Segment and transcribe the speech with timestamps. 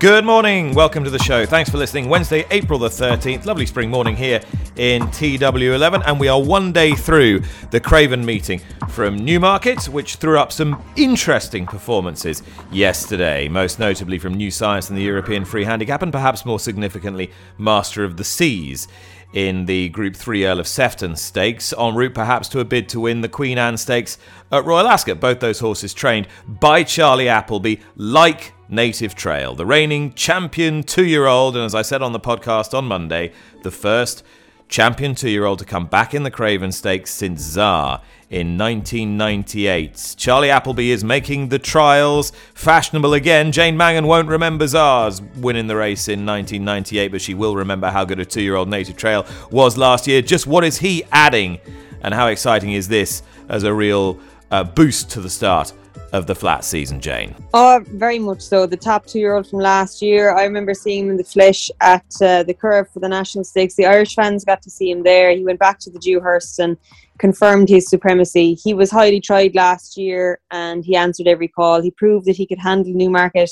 [0.00, 0.72] Good morning.
[0.72, 1.44] Welcome to the show.
[1.44, 2.08] Thanks for listening.
[2.08, 3.44] Wednesday, April the 13th.
[3.44, 4.40] Lovely spring morning here
[4.76, 6.04] in TW11.
[6.06, 10.82] And we are one day through the Craven meeting from Newmarket, which threw up some
[10.96, 12.42] interesting performances
[12.72, 17.30] yesterday, most notably from New Science and the European Free Handicap, and perhaps more significantly,
[17.58, 18.88] Master of the Seas
[19.34, 23.00] in the Group 3 Earl of Sefton Stakes, en route perhaps to a bid to
[23.00, 24.16] win the Queen Anne Stakes
[24.50, 25.20] at Royal Ascot.
[25.20, 31.26] Both those horses trained by Charlie Appleby, like Native Trail, the reigning champion two year
[31.26, 34.22] old, and as I said on the podcast on Monday, the first
[34.68, 40.14] champion two year old to come back in the Craven Stakes since Xaar in 1998.
[40.16, 43.50] Charlie Appleby is making the trials fashionable again.
[43.50, 48.04] Jane Mangan won't remember Xaar's winning the race in 1998, but she will remember how
[48.04, 50.22] good a two year old Native Trail was last year.
[50.22, 51.58] Just what is he adding,
[52.02, 54.20] and how exciting is this as a real
[54.52, 55.72] uh, boost to the start
[56.12, 57.34] of the flat season, Jane?
[57.54, 58.66] Oh, very much so.
[58.66, 61.70] The top two year old from last year, I remember seeing him in the flesh
[61.80, 63.74] at uh, the Curragh for the National Stakes.
[63.74, 65.30] The Irish fans got to see him there.
[65.30, 66.76] He went back to the Dewhurst and
[67.18, 68.54] confirmed his supremacy.
[68.54, 71.80] He was highly tried last year and he answered every call.
[71.80, 73.50] He proved that he could handle Newmarket.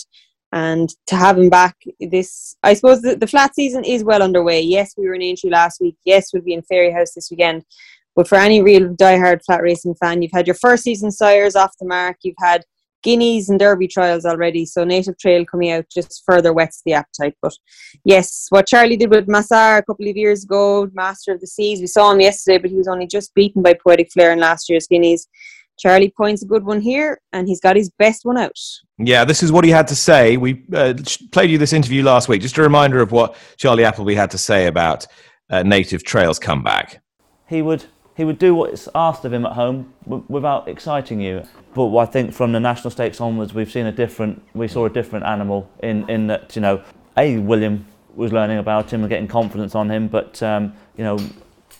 [0.50, 4.62] And to have him back, this I suppose the, the flat season is well underway.
[4.62, 5.96] Yes, we were in Aintree last week.
[6.06, 7.64] Yes, we'll be in Fairyhouse this weekend.
[8.18, 11.70] But for any real diehard flat racing fan, you've had your first season sires off
[11.78, 12.16] the mark.
[12.24, 12.64] You've had
[13.04, 14.66] guineas and derby trials already.
[14.66, 17.36] So native trail coming out just further whets the appetite.
[17.40, 17.54] But
[18.02, 21.78] yes, what Charlie did with Masar a couple of years ago, Master of the Seas,
[21.78, 24.68] we saw him yesterday, but he was only just beaten by Poetic Flare in last
[24.68, 25.28] year's guineas.
[25.78, 28.58] Charlie points a good one here, and he's got his best one out.
[28.98, 30.36] Yeah, this is what he had to say.
[30.36, 30.94] We uh,
[31.30, 32.42] played you this interview last week.
[32.42, 35.06] Just a reminder of what Charlie Appleby had to say about
[35.50, 37.00] uh, Native Trail's comeback.
[37.48, 37.86] He would
[38.18, 41.44] he would do what's asked of him at home w- without exciting you.
[41.72, 44.90] But I think from the national stakes onwards, we've seen a different, we saw a
[44.90, 46.82] different animal in, in that, you know,
[47.16, 47.86] A, William
[48.16, 51.16] was learning about him and getting confidence on him, but, um, you know,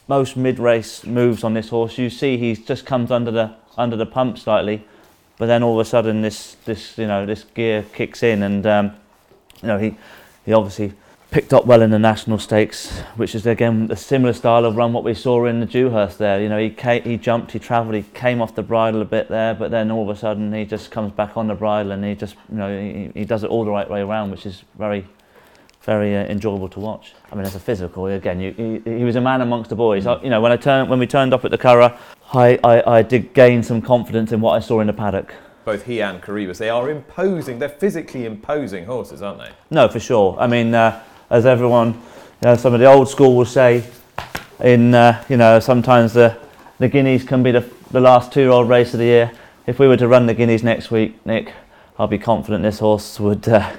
[0.07, 4.07] most mid-race moves on this horse, you see he just comes under the under the
[4.07, 4.85] pump slightly,
[5.39, 8.67] but then all of a sudden this this you know this gear kicks in and
[8.67, 8.93] um,
[9.61, 9.97] you know he
[10.45, 10.93] he obviously
[11.31, 14.93] picked up well in the national stakes, which is again a similar style of run
[14.93, 16.41] what we saw in the Dewhurst there.
[16.41, 19.29] You know, he came, he jumped, he travelled, he came off the bridle a bit
[19.29, 22.05] there, but then all of a sudden he just comes back on the bridle and
[22.05, 24.65] he just you know he, he does it all the right way around, which is
[24.79, 25.07] very
[25.83, 27.15] very uh, enjoyable to watch.
[27.31, 28.53] I mean, as a physical, again, you,
[28.85, 30.05] he, he was a man amongst the boys.
[30.05, 30.21] Mm.
[30.21, 31.97] I, you know, when I turned when we turned up at the Curragh,
[32.33, 35.35] I, I, I did gain some confidence in what I saw in the paddock
[35.69, 39.51] both he and Coroebus, they are imposing, they're physically imposing horses, aren't they?
[39.71, 40.35] No, for sure.
[40.41, 42.01] I mean, uh, as everyone, you
[42.45, 43.85] know, some of the old school will say,
[44.61, 46.37] in uh, you know sometimes the
[46.79, 49.33] the guineas can be the, the last two-year-old race of the year.
[49.67, 51.53] If we were to run the guineas next week, Nick,
[51.99, 53.71] I'll be confident this horse would uh,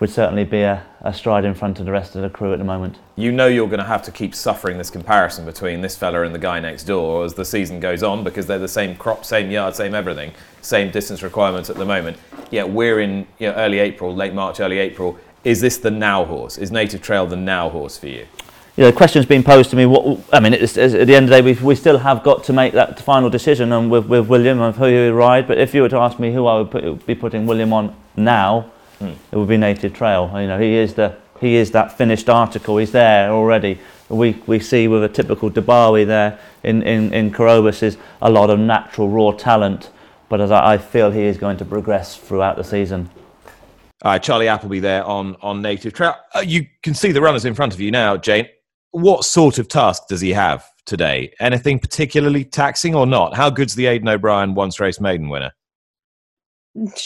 [0.00, 2.58] would certainly be a, a, stride in front of the rest of the crew at
[2.58, 2.96] the moment.
[3.16, 6.32] You know you're going to have to keep suffering this comparison between this fella and
[6.32, 9.50] the guy next door as the season goes on because they're the same crop, same
[9.50, 10.32] yard, same everything,
[10.62, 12.16] same distance requirements at the moment.
[12.52, 16.24] Yet we're in you know, early April, late March, early April is this the now
[16.24, 16.58] horse?
[16.58, 18.26] Is Native Trail the now horse for you?
[18.76, 19.86] You know, the question's been posed to me.
[19.86, 22.52] What I mean, at the end of the day, we we still have got to
[22.52, 25.48] make that final decision on with, with William of who he would ride.
[25.48, 27.96] But if you were to ask me who I would put, be putting William on
[28.16, 29.14] now, hmm.
[29.32, 30.30] it would be Native Trail.
[30.32, 32.76] You know, he is the he is that finished article.
[32.76, 33.80] He's there already.
[34.08, 38.48] We we see with a typical Dubawi there in in in Coroebus is a lot
[38.48, 39.90] of natural raw talent.
[40.28, 43.10] But as I, I feel he is going to progress throughout the season.
[44.02, 46.14] Uh, Charlie Appleby there on on Native Trail.
[46.34, 48.48] Uh, you can see the runners in front of you now, Jane.
[48.92, 51.32] What sort of task does he have today?
[51.40, 53.36] Anything particularly taxing or not?
[53.36, 55.52] How good's the Aidan O'Brien once race maiden winner?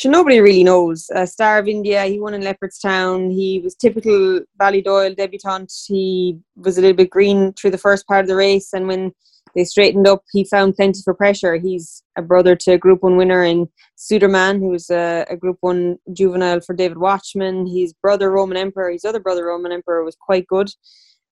[0.04, 1.10] nobody really knows.
[1.14, 3.32] Uh, Star of India, he won in Leopardstown.
[3.32, 5.72] He was typical Ballydoyle debutant.
[5.86, 9.12] He was a little bit green through the first part of the race, and when
[9.54, 10.22] they straightened up.
[10.32, 11.56] He found plenty for pressure.
[11.56, 13.68] He's a brother to a Group One winner in
[13.98, 17.70] Sudirman, who's a, a Group One juvenile for David Wachman.
[17.72, 20.70] His brother Roman Emperor, his other brother Roman Emperor, was quite good.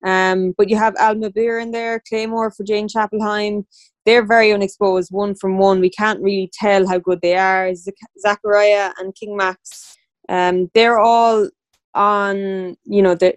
[0.04, 3.64] Um, but you have Almabeer in there, Claymore for Jane Chapple-Hyam.
[4.06, 5.80] They're very unexposed, one from one.
[5.80, 7.74] We can't really tell how good they are.
[7.74, 9.96] Z- Zechariah and King Max
[10.28, 11.48] Um, they're all
[11.94, 13.34] on you know the,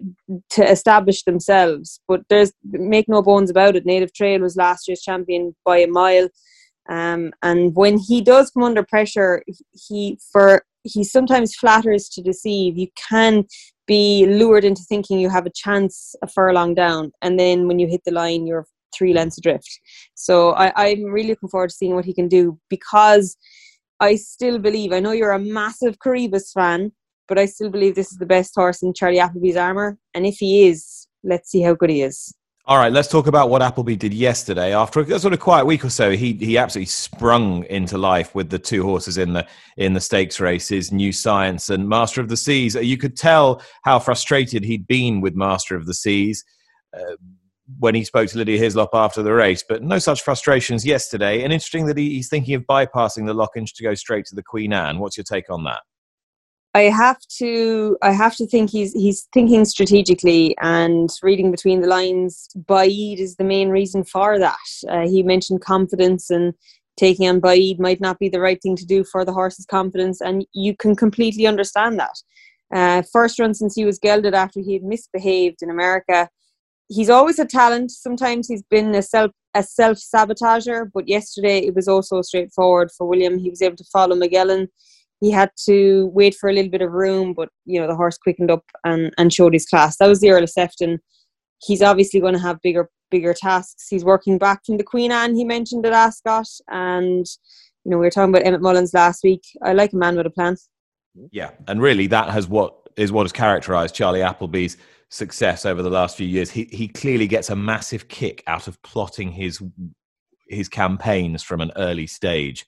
[0.50, 2.00] to establish themselves.
[2.08, 5.88] But there's make no bones about it native trail was last year's champion by a
[5.88, 6.28] mile.
[6.88, 9.42] Um, and when he does come under pressure
[9.72, 12.76] he for he sometimes flatters to deceive.
[12.76, 13.44] You can
[13.86, 17.86] be lured into thinking you have a chance a furlong down and then when you
[17.86, 18.66] hit the line you're
[18.96, 19.80] three lengths adrift.
[20.14, 23.36] So I, i'm really looking forward to seeing what he can do because
[24.00, 26.92] i still believe i know you're a massive Coroebus fan
[27.28, 29.98] but I still believe this is the best horse in Charlie Appleby's armour.
[30.14, 32.34] And if he is, let's see how good he is.
[32.66, 34.74] All right, let's talk about what Appleby did yesterday.
[34.74, 38.48] After a sort of quiet week or so, he he absolutely sprung into life with
[38.48, 42.38] the two horses in the in the stakes races, New Science and Master of the
[42.38, 42.74] Seas.
[42.74, 46.42] You could tell how frustrated he'd been with Master of the Seas
[46.96, 47.16] uh,
[47.78, 51.42] when he spoke to Lydia Hislop after the race, but no such frustrations yesterday.
[51.42, 54.42] And interesting that he, he's thinking of bypassing the Lockinge to go straight to the
[54.42, 55.00] Queen Anne.
[55.00, 55.80] What's your take on that?
[56.74, 61.86] I have to I have to think he's he's thinking strategically and reading between the
[61.86, 62.48] lines.
[62.56, 64.66] Baaeed is the main reason for that.
[64.88, 66.52] Uh, he mentioned confidence and
[66.96, 70.20] taking on Baaeed might not be the right thing to do for the horse's confidence,
[70.20, 72.16] and you can completely understand that.
[72.74, 76.28] Uh, first run since he was gelded after he had misbehaved in America.
[76.88, 77.92] He's always a talent.
[77.92, 83.06] Sometimes he's been a self a self sabotager, but yesterday it was also straightforward for
[83.06, 83.38] William.
[83.38, 84.66] He was able to follow Magellan
[85.24, 88.18] he had to wait for a little bit of room, but you know the horse
[88.18, 89.96] quickened up and, and showed his class.
[89.96, 91.00] That was the Earl of Sefton.
[91.62, 93.88] He's obviously going to have bigger bigger tasks.
[93.88, 97.24] He's working back from the Queen Anne he mentioned at Ascot, and
[97.84, 99.42] you know we were talking about Emmet Mullins last week.
[99.62, 100.58] I like a man with a plan.
[101.30, 104.76] Yeah, and really that has what is what has characterised Charlie Appleby's
[105.08, 106.50] success over the last few years.
[106.50, 109.62] He he clearly gets a massive kick out of plotting his
[110.48, 112.66] his campaigns from an early stage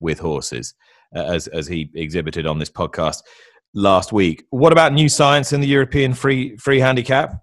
[0.00, 0.72] with horses.
[1.14, 3.22] Uh, as as he exhibited on this podcast
[3.72, 4.44] last week.
[4.50, 7.34] What about new science in the European free free handicap?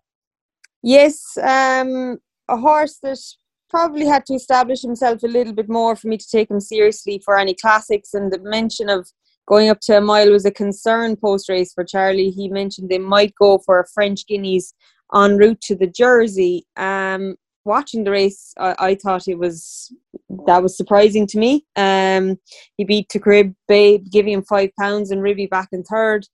[0.83, 3.19] Yes, um, a horse that
[3.71, 7.19] probably had to establish himself a little bit more for me to take him seriously
[7.25, 8.13] for any classics.
[8.13, 9.09] And the mention of
[9.47, 12.29] going up to a mile was a concern post race for Charlie.
[12.29, 14.73] He mentioned they might go for a French Guineas
[15.15, 16.65] en route to the Jersey.
[16.77, 17.35] Um,
[17.65, 19.91] watching the race, I, I, thought it was
[20.45, 21.65] that was surprising to me.
[21.75, 22.37] Um,
[22.77, 26.27] he beat Takrib Babe, giving him five pounds, and Ribby back in third.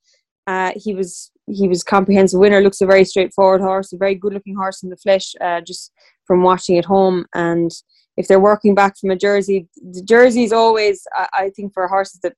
[0.47, 2.61] Uh, he was he was comprehensive winner.
[2.61, 5.33] Looks a very straightforward horse, a very good looking horse in the flesh.
[5.39, 5.91] Uh, just
[6.25, 7.71] from watching at home, and
[8.17, 11.87] if they're working back from a jersey, the jersey is always I, I think for
[11.87, 12.35] horses that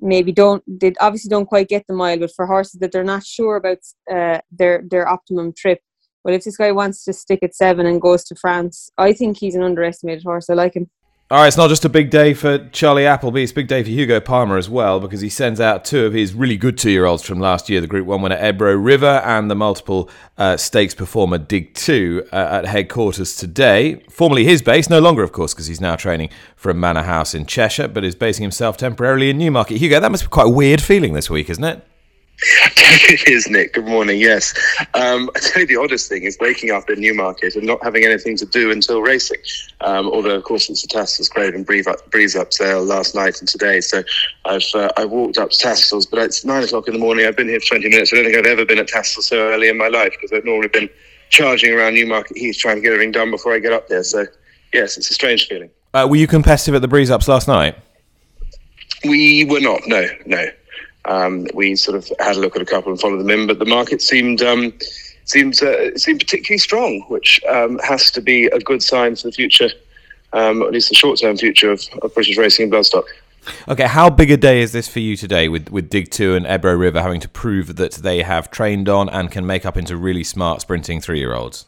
[0.00, 3.24] maybe don't they obviously don't quite get the mile, but for horses that they're not
[3.24, 3.78] sure about
[4.10, 5.80] uh, their their optimum trip,
[6.24, 9.38] well, if this guy wants to stick at seven and goes to France, I think
[9.38, 10.50] he's an underestimated horse.
[10.50, 10.90] I like him.
[11.32, 13.84] All right, it's not just a big day for Charlie Appleby, it's a big day
[13.84, 16.90] for Hugo Palmer as well because he sends out two of his really good two
[16.90, 20.56] year olds from last year the Group 1 winner Ebro River and the multiple uh,
[20.56, 24.02] stakes performer Dig 2 uh, at headquarters today.
[24.10, 27.46] Formerly his base, no longer, of course, because he's now training from Manor House in
[27.46, 29.76] Cheshire, but is basing himself temporarily in Newmarket.
[29.76, 31.86] Hugo, that must be quite a weird feeling this week, isn't it?
[32.42, 33.74] It is, Nick.
[33.74, 34.18] Good morning.
[34.20, 34.54] Yes.
[34.94, 38.04] Um, I tell you, the oddest thing is waking up in Newmarket and not having
[38.04, 39.40] anything to do until racing.
[39.82, 43.40] Um, although, of course, it's a Tattersalls Craven breeze up, breeze up sale last night
[43.40, 43.80] and today.
[43.80, 44.02] So
[44.44, 47.26] I've uh, I walked up to Tatts, but it's nine o'clock in the morning.
[47.26, 48.12] I've been here for 20 minutes.
[48.12, 50.44] I don't think I've ever been at Tatts so early in my life because I've
[50.44, 50.88] normally been
[51.28, 54.02] charging around Newmarket Heath trying to get everything done before I get up there.
[54.02, 54.26] So,
[54.72, 55.70] yes, it's a strange feeling.
[55.92, 57.76] Uh, were you competitive at the breeze ups last night?
[59.04, 59.82] We were not.
[59.86, 60.46] No, no.
[61.06, 63.58] Um, we sort of had a look at a couple and followed them in, but
[63.58, 64.72] the market seemed um,
[65.24, 69.32] seemed uh, seemed particularly strong, which um, has to be a good sign for the
[69.32, 69.70] future,
[70.32, 73.04] um, at least the short term future of, of, British racing and bloodstock.
[73.68, 76.46] Okay, how big a day is this for you today with, with Dig 2 and
[76.46, 79.96] Ebro River having to prove that they have trained on and can make up into
[79.96, 81.66] really smart sprinting three year olds?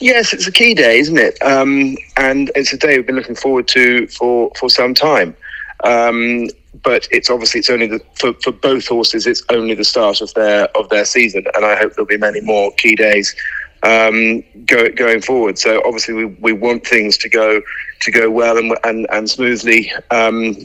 [0.00, 1.40] Yes, it's a key day, isn't it?
[1.42, 5.36] Um, and it's a day we've been looking forward to for, for some time.
[5.84, 6.48] Um,
[6.82, 10.32] but it's obviously it's only the, for, for both horses it's only the start of
[10.34, 13.34] their of their season and I hope there'll be many more key days
[13.82, 15.58] um, go, going forward.
[15.58, 17.60] So obviously we, we want things to go
[18.00, 20.56] to go well and and, and smoothly um,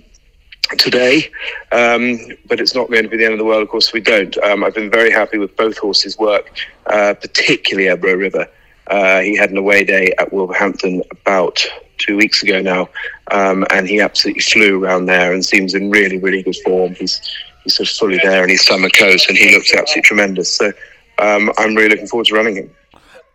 [0.78, 1.32] today
[1.72, 3.64] um, but it's not going to be the end of the world.
[3.64, 4.38] Of course we don't.
[4.40, 8.48] Um, I've been very happy with both horses work uh, particularly Ebro River
[8.90, 11.66] uh, he had an away day at Wolverhampton about
[11.98, 12.90] two weeks ago now,
[13.32, 16.96] um, and he absolutely flew around there and seems in really, really good form.
[16.96, 17.22] He's
[17.64, 20.54] he's sort of fully there in his summer coat, and he looks absolutely tremendous.
[20.54, 20.72] So
[21.20, 22.76] um, I'm really looking forward to running him.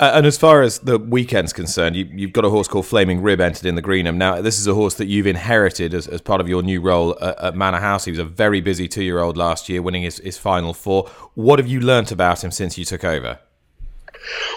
[0.01, 3.23] Uh, and as far as the weekend's concerned, you, have got a horse called Flaming
[3.23, 4.17] Rib entered in the Greenham.
[4.17, 7.17] Now, this is a horse that you've inherited as, as part of your new role
[7.21, 8.05] at, at Manor House.
[8.05, 11.09] He was a very busy two year old last year, winning his, his final four.
[11.35, 13.39] What have you learnt about him since you took over?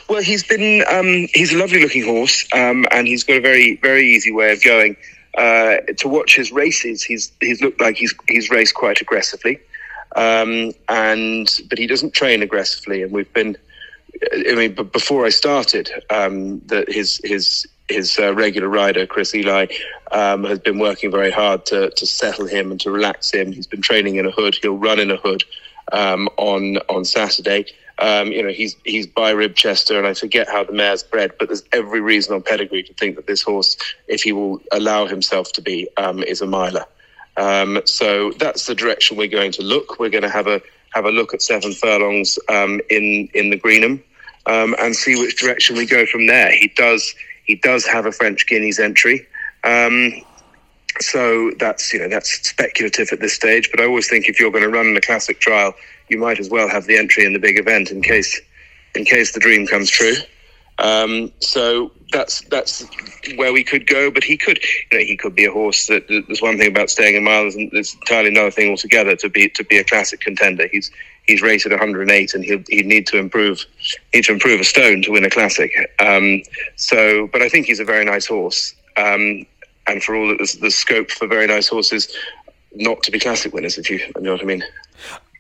[0.09, 3.75] Well, he's been um, he's a lovely looking horse, um, and he's got a very
[3.77, 4.95] very easy way of going.
[5.37, 9.59] Uh, to watch his races, he's he's looked like he's he's raced quite aggressively,
[10.15, 13.55] um, and but he doesn't train aggressively, and we've been
[14.33, 19.33] I mean, but before I started, um, that his his his uh, regular rider Chris
[19.33, 19.67] Ely
[20.11, 23.51] um, has been working very hard to to settle him and to relax him.
[23.51, 24.57] He's been training in a hood.
[24.61, 25.43] He'll run in a hood
[25.91, 27.65] um, on on Saturday.
[27.99, 31.47] Um, you know, he's he's by Ribchester, and I forget how the mare's bred, but
[31.47, 33.75] there's every reason on pedigree to think that this horse,
[34.07, 36.85] if he will allow himself to be, um, is a miler.
[37.37, 39.99] Um, so that's the direction we're going to look.
[39.99, 40.61] We're going to have a
[40.91, 44.03] have a look at seven furlongs um, in in the Greenham
[44.45, 46.51] um, and see which direction we go from there.
[46.51, 49.27] He does he does have a French Guineas entry.
[50.99, 54.51] So that's you know that's speculative at this stage, but I always think if you're
[54.51, 55.73] going to run a classic trial,
[56.09, 58.39] you might as well have the entry in the big event in case
[58.95, 60.15] in case the dream comes true.
[60.79, 62.85] Um, so that's that's
[63.35, 64.11] where we could go.
[64.11, 64.59] But he could,
[64.91, 65.87] you know, he could be a horse.
[65.87, 69.29] That there's one thing about staying in miles, and there's entirely another thing altogether to
[69.29, 70.67] be to be a classic contender.
[70.71, 70.91] He's
[71.25, 73.65] he's rated 108, and he'll he'd need to improve
[74.13, 75.71] need to improve a stone to win a classic.
[75.99, 76.43] Um,
[76.75, 78.75] so, but I think he's a very nice horse.
[78.97, 79.45] Um,
[79.87, 82.15] and for all that there's, there's scope for very nice horses
[82.75, 84.63] not to be classic winners, if you know what I mean.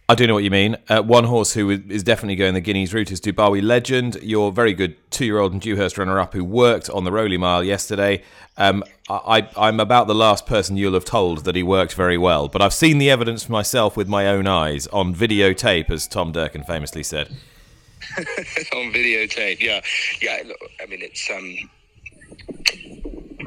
[0.09, 0.77] I do know what you mean.
[0.87, 4.73] Uh, one horse who is definitely going the Guineas route is Dubawi Legend, your very
[4.73, 8.23] good two-year-old and Dewhurst runner-up who worked on the Rowley Mile yesterday.
[8.55, 12.47] Um, I, am about the last person you'll have told that he worked very well,
[12.47, 16.63] but I've seen the evidence myself with my own eyes on videotape, as Tom Durkin
[16.63, 17.27] famously said.
[18.17, 19.81] on videotape, yeah,
[20.21, 20.41] yeah.
[20.45, 21.69] Look, I mean, it's um,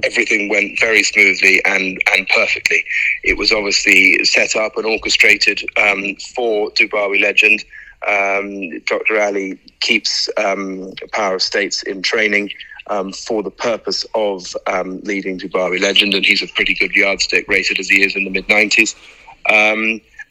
[0.05, 2.85] everything went very smoothly and, and perfectly.
[3.23, 7.65] It was obviously set up and orchestrated um, for Dubawi Legend.
[8.09, 9.21] Um, Dr.
[9.21, 12.51] Ali keeps um, Power of States in training
[12.87, 17.47] um, for the purpose of um, leading Dubawi Legend, and he's a pretty good yardstick,
[17.49, 18.95] rated as he is in the mid 90s.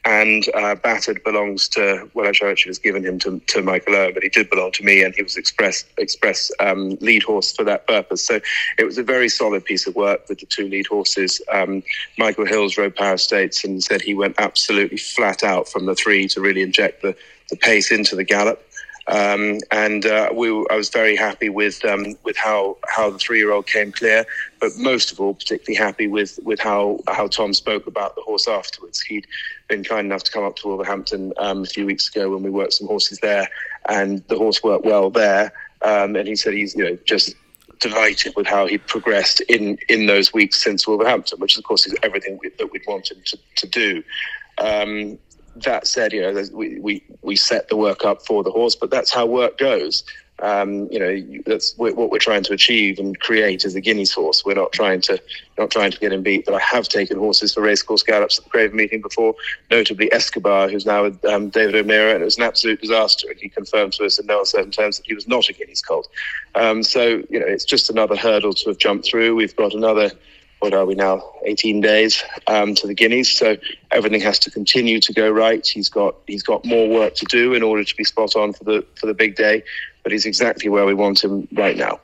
[0.05, 4.13] And uh, Battered belongs to well, actually, actually was given him to, to Michael Owen,
[4.13, 7.63] but he did belong to me, and he was express express um, lead horse for
[7.65, 8.25] that purpose.
[8.25, 8.39] So
[8.77, 11.41] it was a very solid piece of work with the two lead horses.
[11.51, 11.83] Um,
[12.17, 16.27] Michael Hills rode Power States and said he went absolutely flat out from the three
[16.29, 17.15] to really inject the,
[17.49, 18.65] the pace into the gallop.
[19.09, 23.39] Um, and uh, we, I was very happy with um, with how how the three
[23.39, 24.23] year old came clear,
[24.61, 28.47] but most of all, particularly happy with with how how Tom spoke about the horse
[28.47, 29.01] afterwards.
[29.01, 29.25] He'd
[29.67, 32.51] been kind enough to come up to Wolverhampton um, a few weeks ago when we
[32.51, 33.49] worked some horses there,
[33.87, 35.53] and the horse worked well there.
[35.81, 37.35] Um, and he said he's you know just
[37.79, 41.95] delighted with how he progressed in in those weeks since Wolverhampton, which of course is
[42.03, 44.03] everything we, that we'd want him to, to do.
[44.59, 45.17] Um,
[45.63, 48.89] that said, you know, we, we, we set the work up for the horse, but
[48.89, 50.03] that's how work goes.
[50.41, 54.45] Um, you know, that's what we're trying to achieve and create as a Guineas horse.
[54.45, 55.21] We're not trying to
[55.57, 56.45] not trying to get him beat.
[56.45, 59.35] But I have taken horses for racecourse gallops at the Craven meeting before,
[59.69, 63.29] notably Escobar, who's now with um, David O'Meara, and it was an absolute disaster.
[63.29, 65.81] And he confirmed to us in no uncertain terms that he was not a Guineas
[65.81, 66.07] colt.
[66.55, 69.35] Um, so you know, it's just another hurdle to have jumped through.
[69.35, 70.11] We've got another
[70.59, 73.57] what are we now 18 days um, to the guineas so
[73.91, 77.53] everything has to continue to go right he's got he's got more work to do
[77.53, 79.63] in order to be spot on for the for the big day
[80.03, 81.99] but he's exactly where we want him right now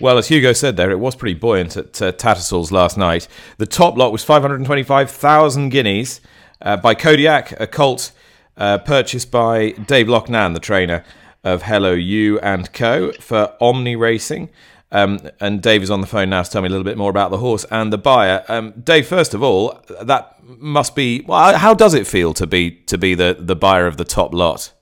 [0.00, 3.28] well, as Hugo said there, it was pretty buoyant at uh, Tattersalls last night.
[3.58, 6.22] The top lot was 525,000 guineas
[6.62, 8.12] uh, by Kodiac, a colt
[8.56, 11.04] uh, purchased by Dave Loughnane, the trainer
[11.44, 13.12] of Hello You and Co.
[13.12, 14.50] for Omni Racing.
[14.92, 17.10] Um, and Dave is on the phone now to tell me a little bit more
[17.10, 18.44] about the horse and the buyer.
[18.48, 22.72] Um, Dave, first of all, that must be well, how does it feel to be
[22.86, 24.72] to be the, the buyer of the top lot?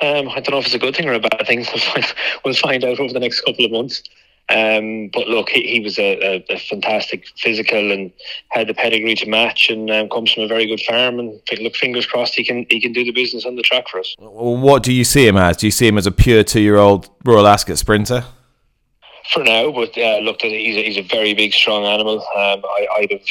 [0.00, 1.64] Um, I don't know if it's a good thing or a bad thing.
[1.72, 4.02] We'll find, we'll find out over the next couple of months.
[4.48, 8.12] Um, but look, he, he was a, a, a, fantastic physical and
[8.48, 11.20] had the pedigree to match, and um, comes from a very good farm.
[11.20, 14.00] And look, fingers crossed, he can he can do the business on the track for
[14.00, 14.14] us.
[14.18, 15.56] What do you see him as?
[15.58, 18.24] Do you see him as a pure two-year-old Royal Ascot sprinter?
[19.30, 19.70] For now.
[19.72, 22.20] But uh, look, he's a, he's a very big, strong animal.
[22.20, 23.22] Um, I, I'd have.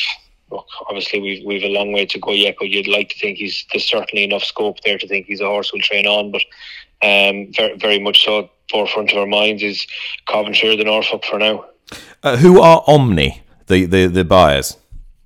[0.50, 3.38] Look, obviously we've we've a long way to go yet, but you'd like to think
[3.38, 6.32] he's there's certainly enough scope there to think he's a horse we'll train on.
[6.32, 6.42] But
[7.02, 9.88] um, very very much so forefront of our minds is
[10.28, 11.66] Coventry or the Norfolk for now.
[12.22, 14.76] Uh, who are Omni, the, the the buyers?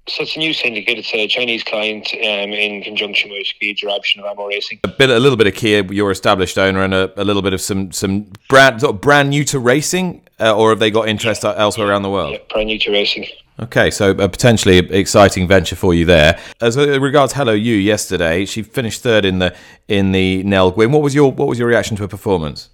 [0.08, 1.00] So it's a new syndicate.
[1.00, 4.80] It's a Chinese client um, in conjunction with Speed option of Amo Racing.
[4.84, 7.54] A bit, a little bit of Kia, your established owner, and a, a little bit
[7.54, 11.10] of some some brand sort of brand new to racing, uh, or have they got
[11.10, 11.56] interest yeah.
[11.58, 12.34] elsewhere around the world?
[12.34, 13.26] Yeah, brand new to racing.
[13.60, 16.40] Okay, so a potentially exciting venture for you there.
[16.62, 19.56] As regards Hello You yesterday, she finished third in the
[19.88, 20.92] in the Nell Gwyn.
[20.92, 22.70] What was your what was your reaction to her performance?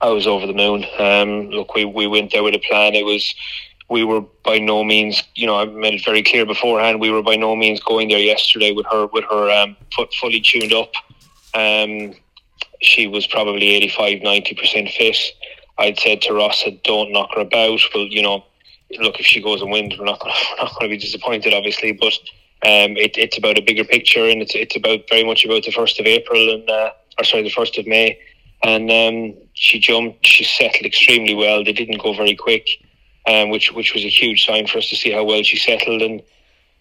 [0.00, 0.84] I was over the moon.
[0.98, 2.94] Um, look, we, we went there with a plan.
[2.94, 3.34] It was
[3.88, 7.00] we were by no means, you know, I made it very clear beforehand.
[7.00, 10.40] We were by no means going there yesterday with her with her um, foot fully
[10.40, 10.92] tuned up.
[11.54, 12.14] Um,
[12.80, 15.18] she was probably 85, 90 percent fit.
[15.78, 18.44] I'd said to Ross, "Don't knock her about." Well, you know,
[18.98, 21.92] look if she goes and wins, we're not gonna, be disappointed, obviously.
[21.92, 22.14] But
[22.64, 25.72] um, it, it's about a bigger picture, and it's it's about very much about the
[25.72, 28.18] first of April and uh, or sorry, the first of May
[28.62, 30.26] and um, she jumped.
[30.26, 31.64] She settled extremely well.
[31.64, 32.68] They didn't go very quick,
[33.26, 36.02] um, which which was a huge sign for us to see how well she settled
[36.02, 36.22] and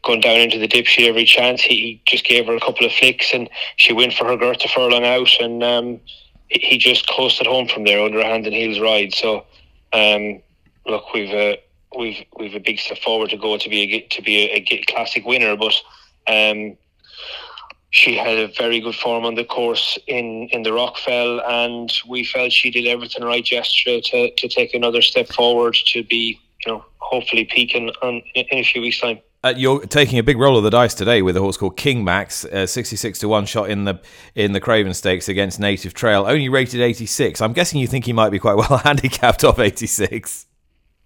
[0.04, 0.86] going down into the dip.
[0.86, 1.62] She every chance.
[1.62, 5.06] He just gave her a couple of flicks, and she went for her Goethe furlong
[5.06, 6.00] out, and um,
[6.48, 9.14] he just coasted home from there under a hand and heels ride.
[9.14, 9.46] So,
[9.94, 10.42] um,
[10.86, 11.60] look, we've a
[11.98, 14.86] we've we've a big step forward to go to be a to be a, a
[14.86, 15.74] classic winner, but.
[16.28, 16.78] Um,
[17.92, 22.24] she had a very good form on the course in, in the Rockfel, and we
[22.24, 26.72] felt she did everything right yesterday to, to take another step forward to be, you
[26.72, 29.20] know, hopefully peaking on, in a few weeks' time.
[29.44, 32.04] Uh, you're taking a big roll of the dice today with a horse called King
[32.04, 34.00] Max, uh, 66 to one shot in the
[34.36, 37.42] in the Craven Stakes against Native Trail, only rated 86.
[37.42, 40.46] I'm guessing you think he might be quite well handicapped off 86.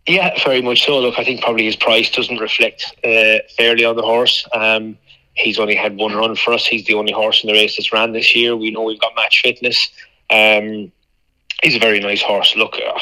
[0.08, 1.00] Yeah, very much so.
[1.00, 4.48] Look, I think probably his price doesn't reflect uh, fairly on the horse.
[4.54, 4.98] Um,
[5.36, 6.66] He's only had one run for us.
[6.66, 8.56] He's the only horse in the race that's ran this year.
[8.56, 9.90] We know we've got match fitness.
[10.30, 10.92] Um,
[11.62, 12.56] he's a very nice horse.
[12.56, 13.00] Look, uh,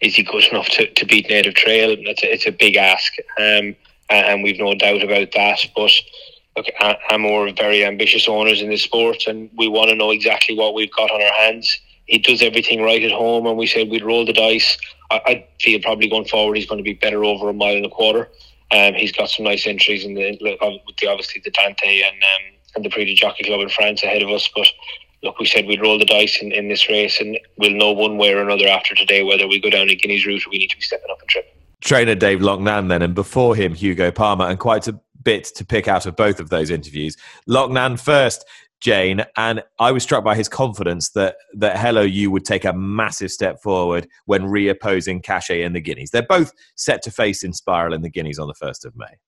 [0.00, 1.96] is he good enough to, to beat Native Trail?
[1.98, 3.74] It's a, it's a big ask, um,
[4.08, 5.58] and we've no doubt about that.
[5.74, 5.90] But
[6.56, 6.66] look,
[7.10, 10.74] I'm more very ambitious owners in this sport, and we want to know exactly what
[10.74, 11.80] we've got on our hands.
[12.06, 14.78] He does everything right at home, and we said we'd roll the dice.
[15.10, 17.86] I, I feel probably going forward he's going to be better over a mile and
[17.86, 18.28] a quarter.
[18.70, 22.90] Um, he's got some nice entries in the obviously the Dante and um, and the
[22.90, 24.48] Prix Jockey Club in France ahead of us.
[24.54, 24.66] But
[25.22, 28.18] look, we said we'd roll the dice in, in this race, and we'll know one
[28.18, 30.70] way or another after today whether we go down a Guineas route or we need
[30.70, 31.54] to be stepping up and trip.
[31.80, 35.88] Trainer Dave Loughnane then, and before him Hugo Palmer, and quite a bit to pick
[35.88, 37.16] out of both of those interviews.
[37.48, 38.44] Loughnane first.
[38.80, 42.72] Jane, and I was struck by his confidence that that Hello You would take a
[42.72, 46.10] massive step forward when reopposing Cachet in the Guineas.
[46.10, 49.18] They're both set to face in the Guineas on the first of May.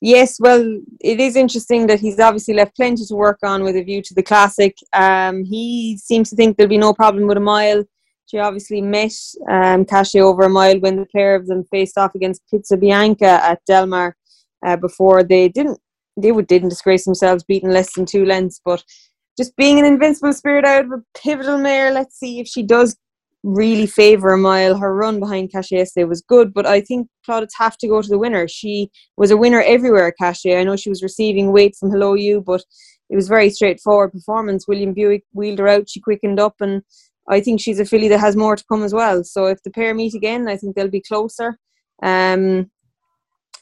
[0.00, 0.62] Yes, well,
[1.00, 4.14] it is interesting that he's obviously left plenty to work on with a view to
[4.14, 4.76] the classic.
[4.92, 7.82] Um, he seems to think there'll be no problem with a mile.
[8.26, 9.12] She obviously met
[9.48, 13.40] um, Cachet over a mile when the pair of them faced off against Pizza Bianca
[13.42, 14.16] at Del Mar
[14.66, 15.80] uh, before they didn't
[16.16, 18.82] they didn't disgrace themselves beating less than two lengths, but
[19.36, 22.96] just being an invincible spirit out of a pivotal mare, let's see if she does
[23.42, 24.76] really favour a mile.
[24.76, 28.18] Her run behind Cachet was good, but I think plaudits have to go to the
[28.18, 28.48] winner.
[28.48, 30.58] She was a winner everywhere, Cachet.
[30.58, 32.64] I know she was receiving weight from Hello You, but
[33.08, 34.66] it was very straightforward performance.
[34.66, 36.82] William Buick wheeled her out, she quickened up, and
[37.28, 39.22] I think she's a filly that has more to come as well.
[39.22, 41.58] So if the pair meet again, I think they'll be closer.
[42.02, 42.70] Um,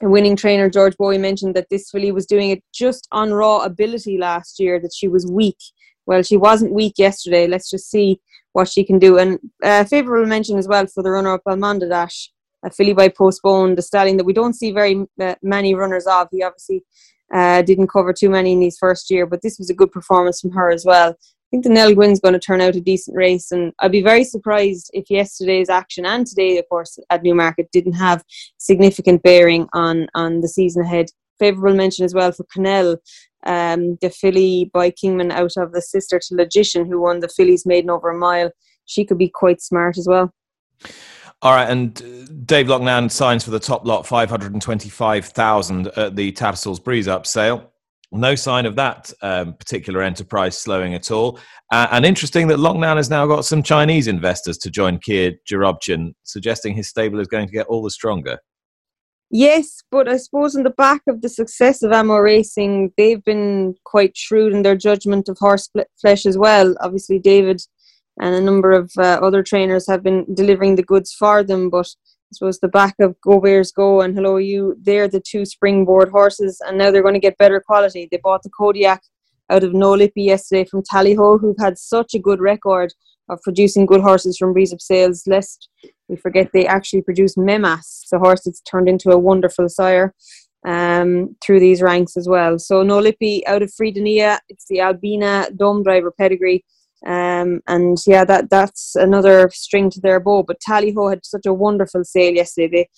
[0.01, 4.19] winning trainer George Boughey mentioned that this filly was doing it just on raw ability
[4.19, 5.59] last year, that she was weak.
[6.07, 7.47] Well, she wasn't weak yesterday.
[7.47, 8.21] Let's just see
[8.53, 9.19] what she can do.
[9.19, 12.31] And uh, favourable mention as well for the runner up Almanda Dash,
[12.65, 16.29] a filly by Postponed, the stallion that we don't see very uh, many runners of.
[16.31, 16.85] He obviously
[17.33, 20.41] uh, didn't cover too many in his first year, but this was a good performance
[20.41, 21.17] from her as well
[21.55, 24.25] think the Nell Gwyn's going to turn out a decent race, and I'd be very
[24.25, 28.25] surprised if yesterday's action and today, of course, at Newmarket didn't have
[28.59, 31.07] significant bearing on on the season ahead.
[31.39, 32.97] Favourable mention as well for Cannell,
[33.47, 37.65] um, the filly by Kingman out of the sister to Logician, who won the fillies
[37.65, 38.51] maiden over a mile.
[38.87, 40.33] She could be quite smart as well.
[41.41, 45.27] All right, and uh, Dave Loughnane signs for the top lot, five hundred and twenty-five
[45.27, 47.71] thousand at the Tattersalls Breeze Up sale
[48.15, 51.39] no sign of that um, particular enterprise slowing at all.
[51.73, 56.15] Uh, and interesting that Loughnane has now got some Chinese investors to join Kia Joorabchian,
[56.23, 58.39] suggesting his stable is going to get all the stronger.
[59.31, 63.75] Yes, but I suppose in the back of the success of Amo Racing, they've been
[63.85, 65.69] quite shrewd in their judgment of horse
[66.01, 66.75] flesh as well.
[66.81, 67.61] Obviously, David
[68.21, 71.89] and a number of uh, other trainers have been delivering the goods for them, but
[72.33, 76.61] suppose the back of Go Bears Go and Hello You, they're the two springboard horses,
[76.67, 78.09] and now they're going to get better quality.
[78.11, 79.03] They bought the Kodiac
[79.51, 82.95] out of No Lippy yesterday from Tallyho, who've had such a good record
[83.29, 85.25] of producing good horses from Breeze Up Sales.
[85.27, 85.69] Lest
[86.09, 90.15] we forget, they actually produced Mehmas, the horse that's turned into a wonderful sire.
[90.65, 92.59] um, through these ranks as well.
[92.59, 96.65] So No Lippy out of Friedenia, it's the Albina Dome Driver pedigree.
[97.07, 100.43] Um, and yeah, that that's another string to their bow.
[100.43, 102.69] But Tallyho had such a wonderful sale yesterday.
[102.69, 102.89] They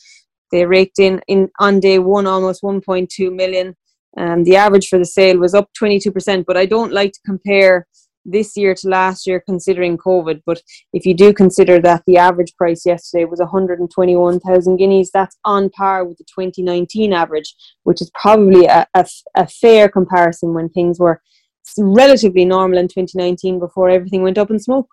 [0.53, 3.75] they raked in, in on day one almost 1.2 million.
[4.17, 6.45] Um, the average for the sale was up 22%.
[6.47, 7.87] But I don't like to compare
[8.27, 10.43] this year to last year considering COVID.
[10.45, 10.61] But
[10.93, 16.05] if you do consider that the average price yesterday was 121,000 guineas, that's on par
[16.05, 17.55] with the 2019 average,
[17.85, 19.07] which is probably a, a,
[19.37, 21.21] a fair comparison when things were
[21.79, 24.89] relatively normal in 2019 before everything went up in smoke.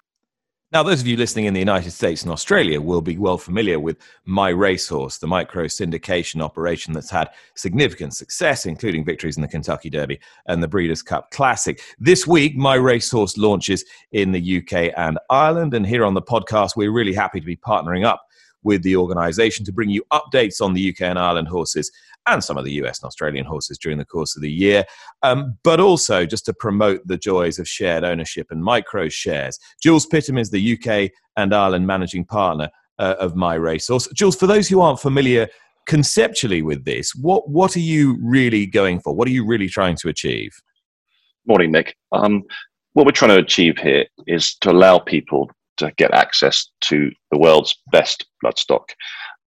[0.74, 3.80] Now, those of you listening in the United States and Australia will be well familiar
[3.80, 9.48] with My Racehorse, the micro syndication operation that's had significant success, including victories in the
[9.48, 11.80] Kentucky Derby and the Breeders' Cup Classic.
[12.00, 15.76] This week, My Racehorse launches in the UK and Ireland.
[15.76, 18.26] And here on the podcast, we're really happy to be partnering up
[18.64, 21.92] with the organisation to bring you updates on the UK and Ireland horses
[22.28, 24.86] and some of the US and Australian horses during the course of the year,
[25.22, 29.60] um, but also just to promote the joys of shared ownership and micro shares.
[29.82, 34.08] Jules Pittam is the UK and Ireland managing partner uh, of My Racehorse.
[34.14, 35.48] Jules, for those who aren't familiar
[35.86, 39.14] conceptually with this, what, what are you really going for?
[39.14, 40.52] What are you really trying to achieve?
[41.46, 41.96] Morning, Nick.
[42.12, 42.44] Um,
[42.94, 47.38] what we're trying to achieve here is to allow people to get access to the
[47.38, 48.86] world's best bloodstock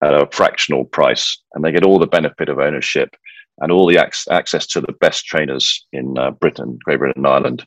[0.03, 3.15] at a fractional price, and they get all the benefit of ownership
[3.59, 7.27] and all the ac- access to the best trainers in uh, Britain, Great Britain, and
[7.27, 7.65] Ireland,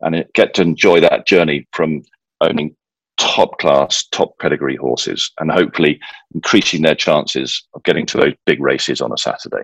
[0.00, 2.02] and get to enjoy that journey from
[2.40, 2.74] owning
[3.18, 6.00] top class, top pedigree horses, and hopefully
[6.34, 9.62] increasing their chances of getting to those big races on a Saturday.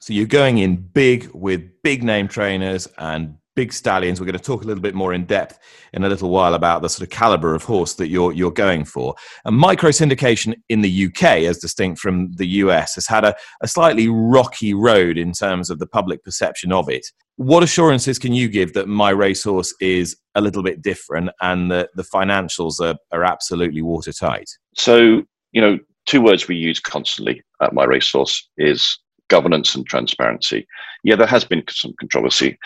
[0.00, 4.20] So you're going in big with big name trainers and big stallions.
[4.20, 5.58] We're going to talk a little bit more in depth
[5.92, 8.84] in a little while about the sort of caliber of horse that you're you're going
[8.84, 9.16] for.
[9.44, 13.66] And micro syndication in the UK, as distinct from the US, has had a, a
[13.66, 17.06] slightly rocky road in terms of the public perception of it.
[17.36, 21.90] What assurances can you give that my racehorse is a little bit different and that
[21.94, 24.48] the financials are, are absolutely watertight?
[24.74, 30.66] So, you know, two words we use constantly at my racehorse is governance and transparency.
[31.02, 32.58] Yeah, there has been some controversy.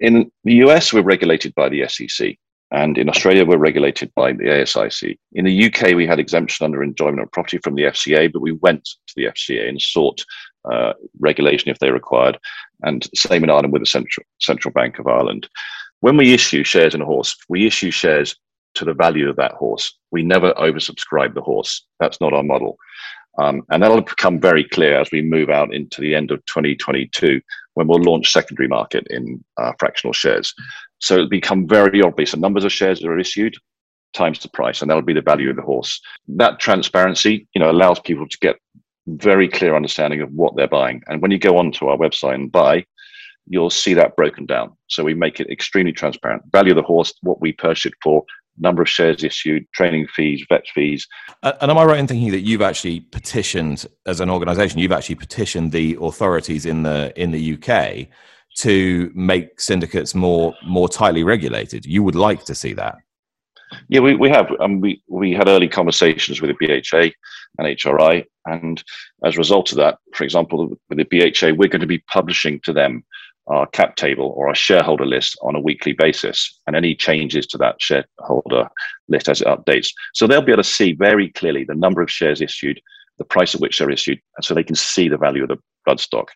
[0.00, 2.36] In the US, we're regulated by the SEC.
[2.72, 5.16] And in Australia, we're regulated by the ASIC.
[5.34, 8.52] In the UK, we had exemption under enjoyment of property from the FCA, but we
[8.52, 10.24] went to the FCA and sought
[10.64, 12.38] uh, regulation if they required.
[12.82, 15.48] And same in Ireland with the Central, Central Bank of Ireland.
[16.00, 18.36] When we issue shares in a horse, we issue shares
[18.74, 19.96] to the value of that horse.
[20.10, 21.86] We never oversubscribe the horse.
[22.00, 22.76] That's not our model.
[23.38, 27.40] Um, and that'll become very clear as we move out into the end of 2022
[27.74, 30.54] when we'll launch secondary market in uh, fractional shares.
[30.98, 33.54] So it'll become very obvious the numbers of shares that are issued
[34.14, 36.00] times the price, and that'll be the value of the horse.
[36.28, 38.56] That transparency, you know, allows people to get
[39.06, 41.02] very clear understanding of what they're buying.
[41.06, 42.84] And when you go onto our website and buy,
[43.46, 44.76] you'll see that broken down.
[44.88, 46.42] So we make it extremely transparent.
[46.50, 48.24] Value of the horse, what we purchased for,
[48.58, 51.06] number of shares issued, training fees, vet fees.
[51.42, 55.16] And am I right in thinking that you've actually petitioned, as an organisation, you've actually
[55.16, 58.08] petitioned the authorities in the in the UK
[58.58, 61.86] to make syndicates more more tightly regulated?
[61.86, 62.96] You would like to see that.
[63.88, 64.50] Yeah, we, we have.
[64.60, 67.10] Um, we, we had early conversations with the BHA
[67.58, 68.24] and HRI.
[68.46, 68.82] And
[69.24, 72.60] as a result of that, for example, with the BHA, we're going to be publishing
[72.60, 73.04] to them
[73.48, 77.58] our cap table or our shareholder list on a weekly basis and any changes to
[77.58, 78.68] that shareholder
[79.08, 79.90] list as it updates.
[80.14, 82.80] So they'll be able to see very clearly the number of shares issued,
[83.18, 85.58] the price at which they're issued, and so they can see the value of the
[85.88, 86.26] bloodstock.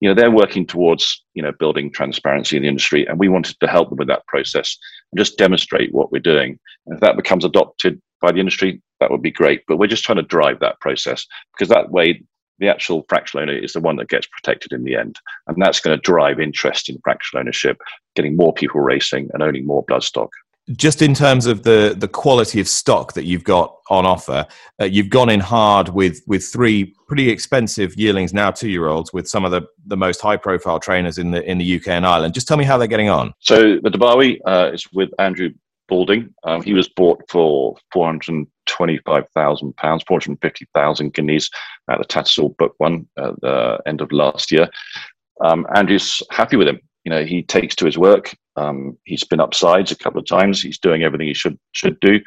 [0.00, 3.58] You know, they're working towards, you know, building transparency in the industry, and we wanted
[3.60, 4.76] to help them with that process
[5.12, 6.58] and just demonstrate what we're doing.
[6.86, 9.62] And if that becomes adopted by the industry, that would be great.
[9.68, 12.22] But we're just trying to drive that process because that way
[12.58, 15.18] the actual fractional owner is the one that gets protected in the end.
[15.46, 17.78] And that's going to drive interest in fractional ownership,
[18.14, 20.28] getting more people racing and owning more bloodstock.
[20.72, 24.44] Just in terms of the, the quality of stock that you've got on offer,
[24.80, 29.12] uh, you've gone in hard with, with three pretty expensive yearlings, now two year olds,
[29.12, 32.04] with some of the, the most high profile trainers in the, in the UK and
[32.04, 32.34] Ireland.
[32.34, 33.32] Just tell me how they're getting on.
[33.38, 35.50] So the Dubawi uh, is with Andrew
[35.86, 36.34] Balding.
[36.42, 37.76] Um, he was bought for
[38.76, 41.50] 425,000 pounds, 450,000 guineas
[41.90, 44.68] at the Tattersall Book One at the end of last year.
[45.42, 46.80] Um, Andrew's happy with him.
[47.04, 48.34] You know, he takes to his work.
[48.56, 50.62] Um, he's been upsides a couple of times.
[50.62, 52.20] He's doing everything he should should do.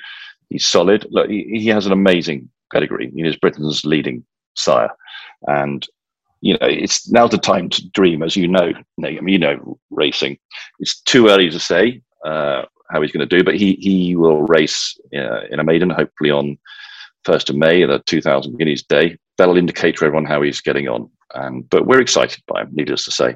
[0.49, 1.05] He's solid.
[1.09, 3.11] Look, he, he has an amazing pedigree.
[3.13, 4.23] He is Britain's leading
[4.55, 4.89] sire,
[5.47, 5.85] and
[6.41, 8.71] you know, it's now the time to dream, as you know.
[9.03, 10.37] I mean, you know, racing.
[10.79, 12.01] It's too early to say.
[12.25, 15.89] Uh, how he's going to do, but he he will race uh, in a maiden,
[15.89, 16.57] hopefully on
[17.25, 19.17] first of May, the 2,000 Guineas Day.
[19.37, 21.09] That'll indicate to everyone how he's getting on.
[21.69, 23.35] but we're excited by him, needless to say.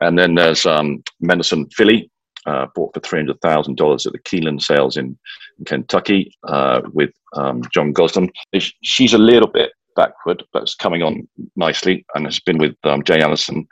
[0.00, 2.10] And then there's um, Mendelssohn Filly,
[2.46, 5.18] uh, bought for three hundred thousand dollars at the Keeneland sales in,
[5.58, 8.30] in Kentucky uh, with um, John Gosden.
[8.82, 13.02] She's a little bit backward, but it's coming on nicely, and has been with um,
[13.02, 13.66] Jay Allison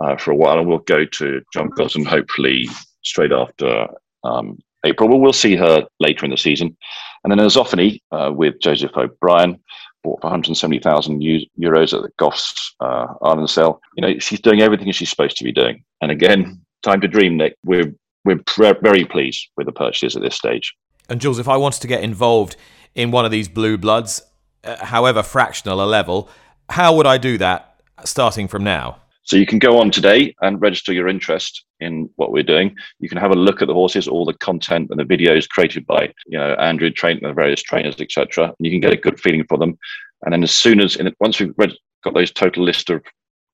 [0.00, 2.68] uh, for a while, and we'll go to John Gosden hopefully
[3.02, 3.88] straight after
[4.24, 5.08] um, April.
[5.08, 6.76] Well, we'll see her later in the season.
[7.22, 9.58] And then Zoffany uh, with Joseph O'Brien,
[10.04, 11.22] bought for 170,000
[11.58, 13.80] euros at the Goffs uh, Ireland sale.
[13.96, 15.82] You know, she's doing everything she's supposed to be doing.
[16.00, 17.56] And again, time to dream, Nick.
[17.64, 17.92] We're
[18.24, 20.72] we're very pleased with the purchases at this stage.
[21.08, 22.56] And Jules, if I wanted to get involved
[22.94, 24.22] in one of these blue bloods,
[24.62, 26.30] uh, however fractional a level,
[26.70, 29.02] how would I do that starting from now?
[29.24, 32.76] So you can go on today and register your interest in what we're doing.
[33.00, 35.86] You can have a look at the horses, all the content and the videos created
[35.86, 38.44] by you know Andrew, train the various trainers, etc.
[38.44, 39.78] And you can get a good feeling for them.
[40.22, 43.02] And then as soon as in, once we've read, got those total list of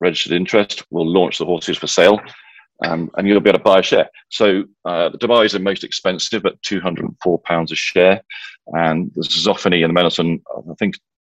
[0.00, 2.20] registered interest, we'll launch the horses for sale.
[2.82, 4.08] Um, and you'll be able to buy a share.
[4.30, 8.22] So uh, the Dubawi are most expensive at £204 a share,
[8.68, 10.94] and the Zoffany and the Mendelssohn, I think,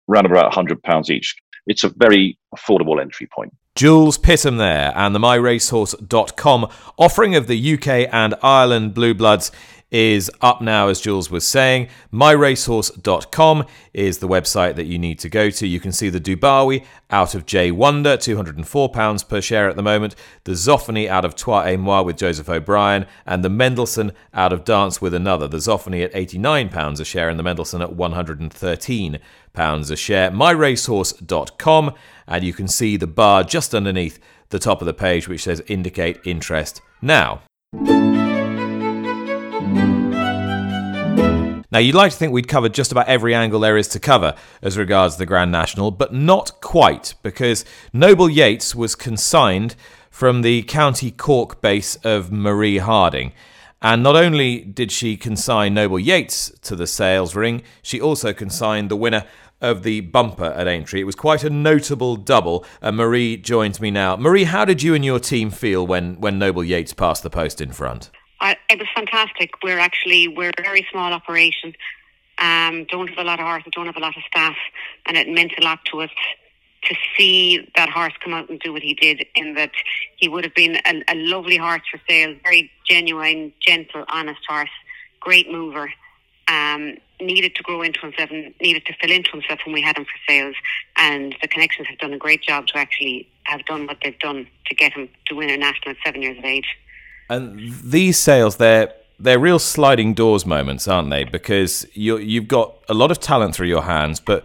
[0.09, 1.37] around about £100 each.
[1.67, 3.53] It's a very affordable entry point.
[3.75, 9.51] Jules Pitham there, and the MyRacehorse.com offering of the UK and Ireland Blue Bloods
[9.91, 11.89] is up now, as Jules was saying.
[12.13, 15.67] MyRacehorse.com is the website that you need to go to.
[15.67, 20.15] You can see the Dubawi out of J Wonder, £204 per share at the moment,
[20.45, 24.65] the Zoffany out of Trois et Moi with Joseph O'Brien, and the Mendelssohn out of
[24.65, 25.49] Dance with Another.
[25.49, 29.21] The Zoffany at £89 a share, and the Mendelssohn at £113
[29.91, 30.31] a share.
[30.31, 31.95] MyRacehorse.com,
[32.27, 34.19] and you can see the bar just underneath
[34.51, 37.43] the top of the page which says indicate interest now.
[41.75, 44.37] Now, you'd like to think we'd covered just about every angle there is to cover
[44.63, 49.75] as regards the Grand National, but not quite, because Noble Yeats was consigned
[50.09, 53.33] from the County Cork base of Marie Harding.
[53.83, 58.89] And not only did she consign Noble Yeats to the sales ring, she also consigned
[58.89, 59.25] the winner
[59.65, 61.01] of the bumper at Aintree.
[61.01, 64.17] It was quite a notable double, and Marie joins me now.
[64.17, 67.61] Marie, how did you and your team feel when, when Noble Yeats passed the post
[67.61, 68.11] in front?
[68.41, 69.51] I, it was fantastic.
[69.63, 71.75] We're actually we're a very small operation.
[72.39, 74.57] Um, don't have a lot of horses, don't have a lot of staff,
[75.07, 76.11] and it meant a lot to us
[76.83, 79.25] to see that horse come out and do what he did.
[79.35, 79.71] In that
[80.17, 84.69] he would have been a, a lovely horse for sale, very genuine, gentle, honest horse,
[85.21, 85.91] great mover.
[86.49, 89.97] Um, needed to grow into himself and needed to fill into himself when we had
[89.97, 90.57] him for sales.
[90.97, 94.47] And the connections have done a great job to actually have done what they've done
[94.67, 96.77] to get him to win a national at seven years of age.
[97.29, 101.25] And these sales, they're they're real sliding doors moments, aren't they?
[101.25, 104.45] Because you you've got a lot of talent through your hands, but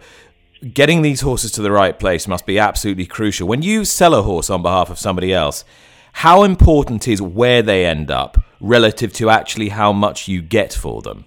[0.72, 3.48] getting these horses to the right place must be absolutely crucial.
[3.48, 5.64] When you sell a horse on behalf of somebody else,
[6.12, 11.02] how important is where they end up relative to actually how much you get for
[11.02, 11.24] them?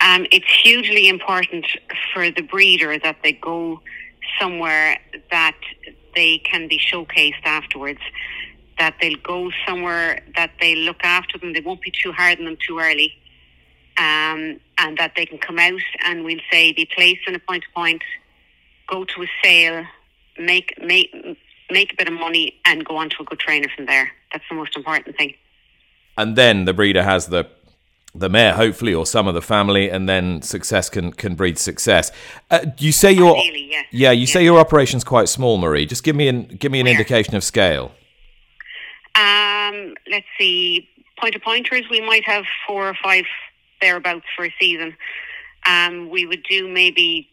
[0.00, 1.66] Um, it's hugely important
[2.12, 3.80] for the breeder that they go
[4.40, 4.98] somewhere
[5.30, 5.56] that
[6.14, 8.00] they can be showcased afterwards
[8.78, 11.52] that they'll go somewhere that they look after them.
[11.52, 13.12] They won't be too hard on them too early.
[13.98, 17.64] Um, and that they can come out and we'll say be placed in a point
[17.64, 18.02] to point,
[18.86, 19.84] go to a sale,
[20.38, 21.12] make make
[21.68, 24.12] make a bit of money and go on to a good trainer from there.
[24.32, 25.34] That's the most important thing.
[26.16, 27.44] And then the breeder has the
[28.18, 32.10] the mayor, hopefully, or some of the family, and then success can can breed success.
[32.50, 33.86] Uh, you say your yes.
[33.90, 34.32] yeah, you yes.
[34.32, 35.86] say your operation's quite small, Marie.
[35.86, 37.92] Just give me an give me an indication of scale.
[39.14, 40.88] Um, let's see,
[41.20, 43.24] point of pointers, we might have four or five
[43.80, 44.96] thereabouts for a season.
[45.66, 47.28] Um, we would do maybe,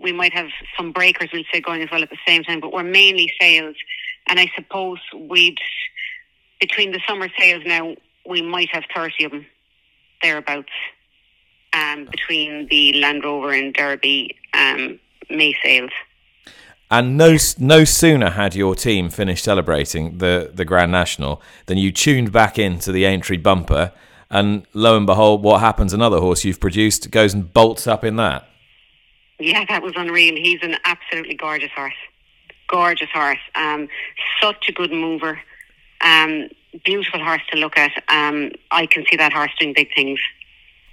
[0.00, 2.72] we might have some breakers, we'd say, going as well at the same time, but
[2.72, 3.76] we're mainly sales.
[4.28, 5.58] And I suppose we'd,
[6.60, 9.46] between the summer sales now, we might have 30 of them
[10.22, 10.72] thereabouts
[11.72, 14.98] um, between the Land Rover and Derby um,
[15.30, 15.90] May sales.
[16.90, 21.90] And no, no sooner had your team finished celebrating the, the Grand National than you
[21.90, 23.92] tuned back into the Aintree bumper,
[24.30, 25.92] and lo and behold, what happens?
[25.92, 28.48] Another horse you've produced goes and bolts up in that.
[29.38, 30.36] Yeah, that was unreal.
[30.36, 31.94] He's an absolutely gorgeous horse.
[32.68, 33.38] Gorgeous horse.
[33.54, 33.88] Um,
[34.40, 35.40] such a good mover.
[36.00, 36.48] Um,
[36.84, 37.92] beautiful horse to look at.
[38.08, 40.18] Um, I can see that horse doing big things.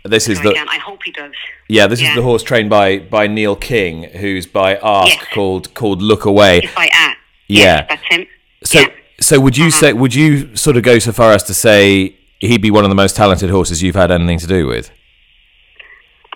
[0.04, 0.56] This is the.
[0.68, 1.34] I hope he does.
[1.68, 2.10] Yeah, this yeah.
[2.10, 5.28] is the horse trained by by Neil King, who's by Ask yes.
[5.32, 6.60] called called Look Away.
[6.60, 6.90] It's by.
[6.92, 7.14] Yeah,
[7.48, 8.28] yes, that's him.
[8.64, 8.88] So yeah.
[9.20, 9.80] so would you uh-huh.
[9.80, 12.90] say would you sort of go so far as to say he'd be one of
[12.90, 14.90] the most talented horses you've had anything to do with?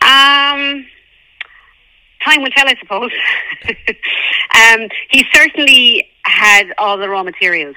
[0.01, 0.85] Um,
[2.23, 3.11] time will tell, I suppose.
[4.53, 7.75] um, he certainly had all the raw materials,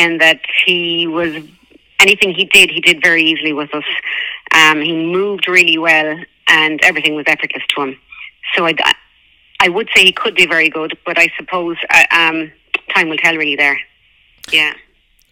[0.00, 1.32] and that he was
[2.00, 3.84] anything he did, he did very easily with us.
[4.54, 8.00] Um, he moved really well, and everything was effortless to him.
[8.54, 8.74] So I,
[9.60, 12.50] I would say he could be very good, but I suppose uh, um,
[12.94, 13.36] time will tell.
[13.36, 13.78] Really, there.
[14.50, 14.72] Yeah.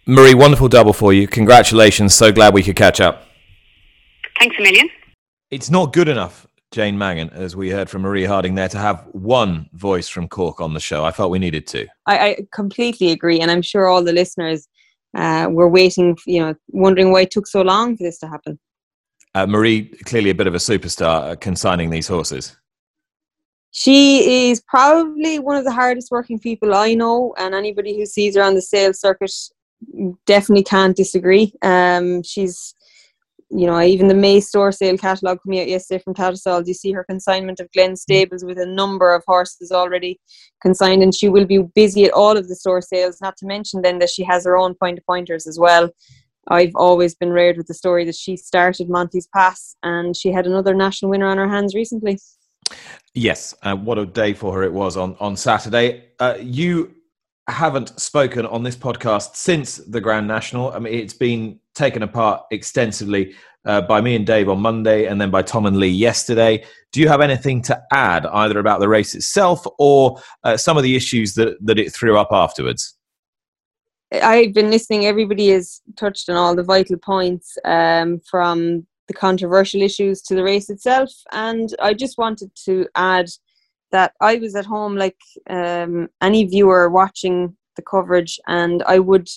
[0.05, 1.27] Marie, wonderful double for you.
[1.27, 2.13] Congratulations.
[2.13, 3.23] So glad we could catch up.
[4.39, 4.87] Thanks a million.
[5.51, 9.07] It's not good enough, Jane Mangan, as we heard from Marie Harding there, to have
[9.11, 11.03] one voice from Cork on the show.
[11.03, 11.87] I felt we needed to.
[12.05, 14.67] I, I completely agree, and I'm sure all the listeners
[15.15, 18.59] uh, were waiting, you know, wondering why it took so long for this to happen.
[19.33, 22.55] Uh, Marie, clearly a bit of a superstar, uh, consigning these horses.
[23.71, 28.35] She is probably one of the hardest working people I know, and anybody who sees
[28.35, 29.31] her on the sales circuit
[30.25, 31.53] definitely can't disagree.
[31.61, 32.75] Um, she's,
[33.51, 36.91] you know, even the May store sale catalogue coming out yesterday from Tattersall, you see
[36.91, 40.19] her consignment of Glen Stables with a number of horses already
[40.61, 43.19] consigned, and she will be busy at all of the store sales.
[43.21, 45.89] Not to mention then that she has her own point of pointers as well.
[46.47, 50.45] I've always been reared with the story that she started Monty's Pass, and she had
[50.45, 52.19] another national winner on her hands recently.
[53.15, 56.05] Yes, uh, what a day for her it was on on Saturday.
[56.19, 56.93] Uh, you
[57.51, 60.71] haven't spoken on this podcast since the Grand National.
[60.71, 63.35] I mean, it's been taken apart extensively
[63.65, 66.63] uh, by me and Dave on Monday, and then by Tom and Lee yesterday.
[66.91, 70.83] Do you have anything to add, either about the race itself or uh, some of
[70.83, 72.95] the issues that that it threw up afterwards?
[74.11, 75.05] I've been listening.
[75.05, 80.43] Everybody has touched on all the vital points um, from the controversial issues to the
[80.43, 81.11] race itself.
[81.31, 83.29] And I just wanted to add
[83.91, 85.17] that I was at home like
[85.49, 89.27] um, any viewer watching the coverage, and I would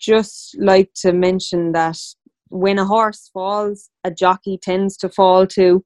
[0.00, 1.98] just like to mention that
[2.48, 5.84] when a horse falls, a jockey tends to fall too.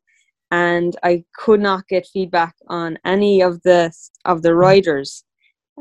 [0.50, 3.92] And I could not get feedback on any of the
[4.24, 5.24] of the riders.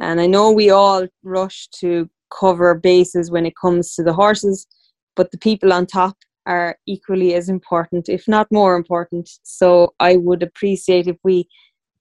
[0.01, 4.67] And I know we all rush to cover bases when it comes to the horses,
[5.15, 9.29] but the people on top are equally as important, if not more important.
[9.43, 11.47] So I would appreciate if we,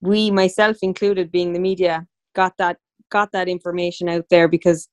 [0.06, 2.78] we myself included, being the media, got that
[3.10, 4.88] got that information out there because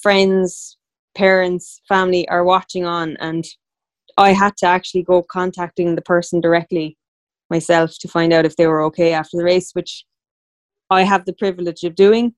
[0.00, 0.76] friends,
[1.16, 3.44] parents, family are watching on, and
[4.16, 6.96] I had to actually go contacting the person directly
[7.50, 10.04] myself to find out if they were okay after the race, which
[10.90, 12.34] I have the privilege of doing.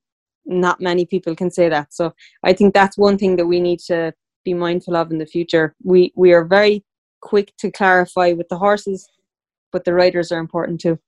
[0.47, 1.93] Not many people can say that.
[1.93, 4.13] So I think that's one thing that we need to
[4.45, 5.75] be mindful of in the future.
[5.83, 6.85] We we are very
[7.21, 9.09] quick to clarify with the horses,
[9.73, 10.99] but the riders are important too.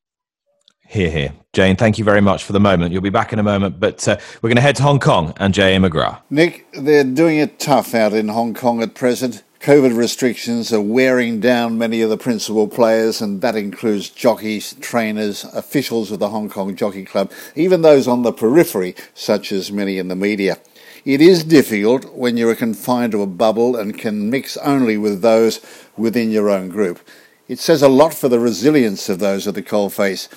[0.89, 1.35] Hear, hear.
[1.53, 2.95] Jane, thank you very much for the moment.
[2.95, 5.35] You'll be back in a moment, but uh, we're going to head to Hong Kong
[5.37, 5.79] and J.A.
[5.79, 6.23] McGrath.
[6.31, 9.43] Nick, they're doing it tough out in Hong Kong at present.
[9.61, 15.45] COVID restrictions are wearing down many of the principal players, and that includes jockeys, trainers,
[15.53, 19.99] officials of the Hong Kong Jockey Club, even those on the periphery, such as many
[19.99, 20.57] in the media.
[21.05, 25.21] It is difficult when you are confined to a bubble and can mix only with
[25.21, 25.61] those
[25.99, 27.01] within your own group.
[27.47, 30.29] It says a lot for the resilience of those at the coalface.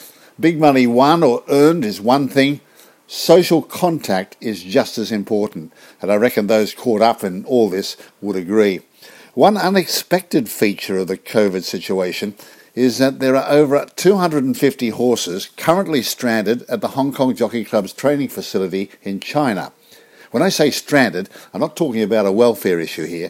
[0.42, 2.62] Big money won or earned is one thing.
[3.06, 7.96] Social contact is just as important, and I reckon those caught up in all this
[8.22, 8.80] would agree.
[9.36, 12.34] One unexpected feature of the COVID situation
[12.74, 17.94] is that there are over 250 horses currently stranded at the Hong Kong Jockey Club's
[17.94, 19.72] training facility in China.
[20.32, 23.30] When I say stranded, I'm not talking about a welfare issue here.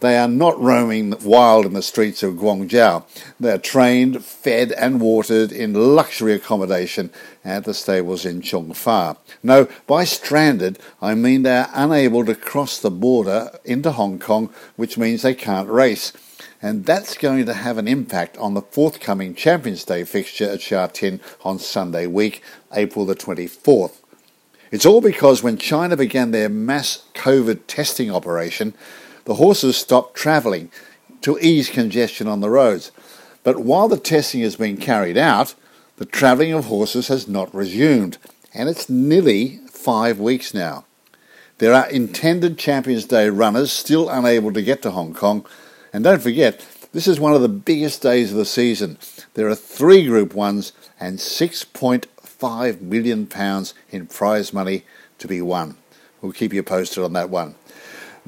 [0.00, 3.04] They are not roaming wild in the streets of Guangzhou.
[3.40, 7.10] They are trained, fed, and watered in luxury accommodation
[7.42, 9.16] at the stables in Fa.
[9.42, 14.50] No, by stranded, I mean they are unable to cross the border into Hong Kong,
[14.76, 16.12] which means they can't race.
[16.60, 20.88] And that's going to have an impact on the forthcoming Champions Day fixture at Sha
[20.88, 24.02] Tin on Sunday week, April the 24th.
[24.70, 28.74] It's all because when China began their mass COVID testing operation,
[29.26, 30.70] the horses stopped travelling
[31.20, 32.90] to ease congestion on the roads.
[33.42, 35.54] But while the testing has been carried out,
[35.98, 38.18] the travelling of horses has not resumed,
[38.54, 40.84] and it's nearly five weeks now.
[41.58, 45.46] There are intended Champions Day runners still unable to get to Hong Kong,
[45.92, 48.98] and don't forget, this is one of the biggest days of the season.
[49.34, 53.28] There are three Group 1s and £6.5 million
[53.90, 54.84] in prize money
[55.18, 55.76] to be won.
[56.20, 57.56] We'll keep you posted on that one.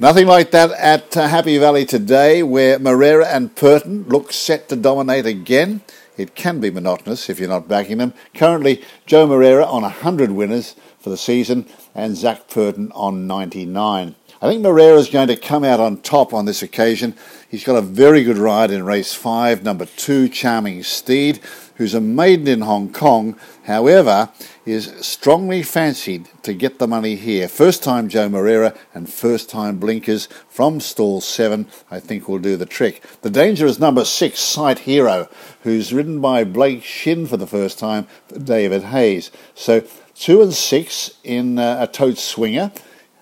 [0.01, 4.77] Nothing like that at uh, Happy Valley today, where Moreira and Purton look set to
[4.77, 5.81] dominate again.
[6.17, 8.15] It can be monotonous if you're not backing them.
[8.33, 14.15] Currently, Joe Moreira on 100 winners for the season and Zac Purton on 99.
[14.41, 17.17] I think Moreira is going to come out on top on this occasion.
[17.49, 21.41] He's got a very good ride in race five, number two, Charming Steed,
[21.79, 24.29] who's a maiden in Hong Kong, however,
[24.67, 27.49] is strongly fancied to get the money here.
[27.49, 32.57] First time Joe Moreira and first time blinkers from stall seven, I think will do
[32.57, 33.03] the trick.
[33.23, 35.29] The danger is number six, Sight Hero,
[35.63, 38.07] who's ridden by Blake Shinn for the first time
[38.37, 39.31] David Hayes.
[39.55, 42.73] So two and six in uh, a tote swinger.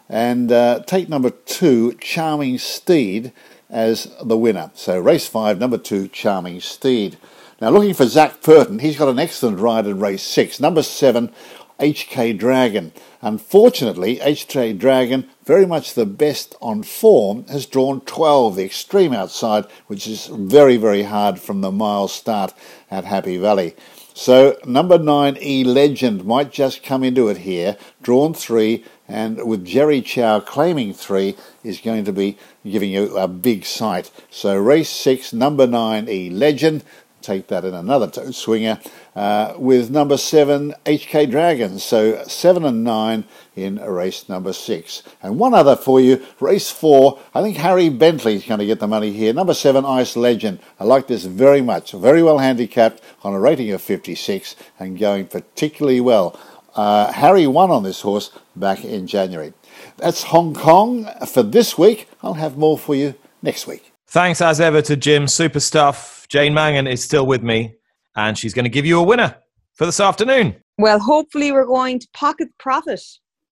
[0.08, 3.32] And uh, take number two, Charming Steed,
[3.68, 4.70] as the winner.
[4.74, 7.18] So race five, number two, Charming Steed.
[7.58, 10.60] Now looking for Zac Purton, he's got an excellent ride in race six.
[10.60, 11.32] Number seven,
[11.80, 12.92] HK Dragon.
[13.22, 19.64] Unfortunately, HK Dragon, very much the best on form, has drawn 12, the extreme outside,
[19.86, 22.52] which is very, very hard from the mile start
[22.90, 23.74] at Happy Valley.
[24.12, 29.64] So number nine, E Legend, might just come into it here, drawn three, and with
[29.64, 34.10] Jerry Chau claiming three, is going to be giving you a big sight.
[34.30, 36.82] So race six, number nine, E Legend,
[37.26, 38.78] take that in another tote swinger,
[39.14, 41.82] uh, with number seven, HK Dragons.
[41.82, 43.24] So seven and nine
[43.56, 45.02] in race number six.
[45.22, 48.86] And one other for you, race four, I think Harry Bentley's going to get the
[48.86, 49.32] money here.
[49.32, 50.60] Number seven, Ice Legend.
[50.78, 51.92] I like this very much.
[51.92, 56.38] Very well handicapped on a rating of 56 and going particularly well.
[56.74, 59.54] Uh, Harry won on this horse back in January.
[59.96, 62.08] That's Hong Kong for this week.
[62.22, 63.92] I'll have more for you next week.
[64.06, 65.26] Thanks as ever to Jim.
[65.26, 66.15] Super stuff.
[66.28, 67.74] Jane Mangan is still with me,
[68.16, 69.36] and she's going to give you a winner
[69.74, 70.56] for this afternoon.
[70.78, 73.00] Well, hopefully we're going to pocket the profit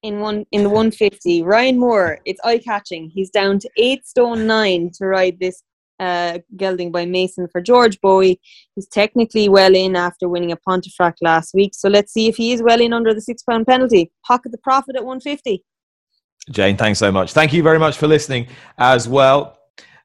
[0.02, 1.42] in one in the 150.
[1.42, 3.10] Ryan Moore, it's eye catching.
[3.10, 5.62] He's down to eight stone nine to ride this
[6.00, 8.38] uh, gelding by Mehmas for George Boughey.
[8.74, 11.74] He's technically well in after winning a Pontefract last week.
[11.74, 14.12] So let's see if he is well in under the six pound penalty.
[14.26, 15.64] Pocket the profit at 150.
[16.50, 17.32] Jane, thanks so much.
[17.32, 19.58] Thank you very much for listening as well.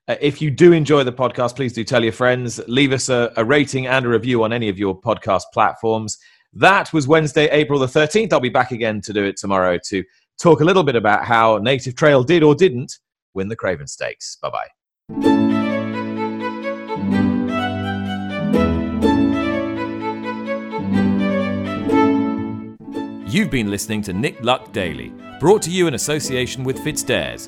[0.10, 2.60] Uh, if you do enjoy the podcast, please do tell your friends.
[2.68, 6.18] Leave us a, a rating and a review on any of your podcast platforms.
[6.51, 8.34] That was Wednesday, April the 13th.
[8.34, 10.03] I'll be back again to do it tomorrow to
[10.41, 12.97] talk a little bit about how Native Trail did or didn't
[13.36, 14.38] win the Craven Stakes.
[14.41, 14.68] Bye bye.
[23.28, 27.47] You've been listening to Nick Luck Daily, brought to you in association with FitzDares,